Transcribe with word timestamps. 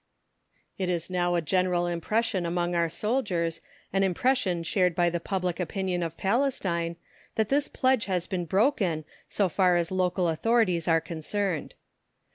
It 0.79 0.89
is 0.89 1.11
now 1.11 1.35
a 1.35 1.43
general 1.43 1.85
impression 1.85 2.43
among 2.43 2.73
our 2.73 2.89
soldiers, 2.89 3.61
an 3.93 4.01
impression 4.01 4.63
shared 4.63 4.95
by 4.95 5.11
the 5.11 5.19
public 5.19 5.59
opinion 5.59 6.01
of 6.01 6.17
Palestine, 6.17 6.95
that 7.35 7.49
this 7.49 7.67
pledge 7.67 8.05
has 8.05 8.25
been 8.25 8.45
broken, 8.45 9.05
so 9.29 9.47
far 9.47 9.77
as 9.77 9.91
local 9.91 10.27
authorities 10.27 10.87
are 10.87 11.01
concerned. 11.01 11.75